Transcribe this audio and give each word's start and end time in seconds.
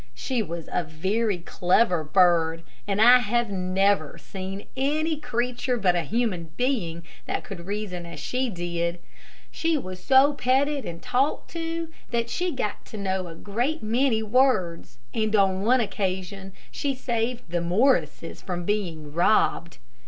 She 0.15 0.41
was 0.41 0.67
a 0.73 0.83
very 0.83 1.37
clever 1.37 2.03
bird, 2.03 2.63
and 2.87 2.99
I 2.99 3.19
have 3.19 3.51
never 3.51 4.17
seen 4.17 4.65
any 4.75 5.15
creature 5.17 5.77
but 5.77 5.95
a 5.95 6.01
human 6.01 6.49
being 6.57 7.03
that 7.27 7.43
could 7.43 7.67
reason 7.67 8.07
as 8.07 8.19
she 8.19 8.49
did. 8.49 8.97
She 9.51 9.77
was 9.77 10.03
so 10.03 10.33
petted 10.33 10.85
and 10.85 11.03
talked 11.03 11.51
to 11.51 11.89
that 12.09 12.31
she 12.31 12.51
got 12.51 12.83
to 12.87 12.97
know 12.97 13.27
a 13.27 13.35
great 13.35 13.83
many 13.83 14.23
words, 14.23 14.97
and 15.13 15.35
on 15.35 15.61
one 15.61 15.81
occasion 15.81 16.53
she 16.71 16.95
saved 16.95 17.43
the 17.51 17.61
Morrises 17.61 18.41
from 18.41 18.65
being 18.65 19.13
robbed. 19.13 19.77